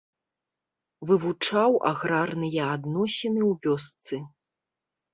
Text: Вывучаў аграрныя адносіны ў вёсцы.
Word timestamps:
Вывучаў 1.09 1.71
аграрныя 1.91 2.63
адносіны 2.79 3.41
ў 3.53 3.63
вёсцы. 3.63 4.15